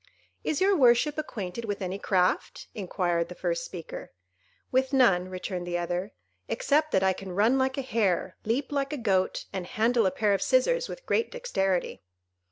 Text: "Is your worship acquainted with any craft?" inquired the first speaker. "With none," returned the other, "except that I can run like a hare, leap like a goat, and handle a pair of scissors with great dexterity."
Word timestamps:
"Is 0.43 0.59
your 0.61 0.75
worship 0.75 1.19
acquainted 1.19 1.65
with 1.65 1.79
any 1.79 1.99
craft?" 1.99 2.69
inquired 2.73 3.29
the 3.29 3.35
first 3.35 3.63
speaker. 3.63 4.11
"With 4.71 4.93
none," 4.93 5.29
returned 5.29 5.67
the 5.67 5.77
other, 5.77 6.13
"except 6.47 6.91
that 6.93 7.03
I 7.03 7.13
can 7.13 7.33
run 7.33 7.59
like 7.59 7.77
a 7.77 7.83
hare, 7.83 8.35
leap 8.43 8.71
like 8.71 8.91
a 8.93 8.97
goat, 8.97 9.45
and 9.53 9.67
handle 9.67 10.07
a 10.07 10.11
pair 10.11 10.33
of 10.33 10.41
scissors 10.41 10.89
with 10.89 11.05
great 11.05 11.29
dexterity." 11.29 12.01